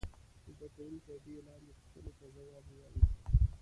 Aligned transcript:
زده 0.53 0.67
کوونکي 0.75 1.15
دې 1.25 1.35
لاندې 1.47 1.71
پوښتنو 1.79 2.11
ته 2.17 2.25
ځواب 2.35 2.63
ووايي. 2.69 3.01